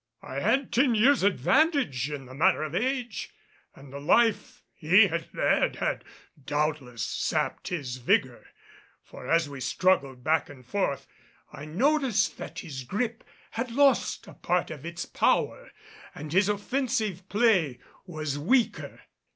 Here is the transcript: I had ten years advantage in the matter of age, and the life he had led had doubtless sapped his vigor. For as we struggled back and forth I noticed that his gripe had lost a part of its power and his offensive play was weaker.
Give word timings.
I 0.23 0.39
had 0.39 0.71
ten 0.73 0.95
years 0.95 1.21
advantage 1.21 2.09
in 2.09 2.25
the 2.25 2.33
matter 2.33 2.63
of 2.63 2.73
age, 2.73 3.29
and 3.75 3.93
the 3.93 3.99
life 3.99 4.63
he 4.73 5.05
had 5.05 5.31
led 5.31 5.75
had 5.75 6.03
doubtless 6.43 7.03
sapped 7.03 7.67
his 7.67 7.97
vigor. 7.97 8.47
For 9.03 9.29
as 9.29 9.47
we 9.47 9.59
struggled 9.59 10.23
back 10.23 10.49
and 10.49 10.65
forth 10.65 11.05
I 11.53 11.65
noticed 11.65 12.35
that 12.39 12.61
his 12.61 12.83
gripe 12.83 13.23
had 13.51 13.69
lost 13.69 14.25
a 14.25 14.33
part 14.33 14.71
of 14.71 14.87
its 14.87 15.05
power 15.05 15.69
and 16.15 16.33
his 16.33 16.49
offensive 16.49 17.29
play 17.29 17.77
was 18.07 18.39
weaker. 18.39 19.01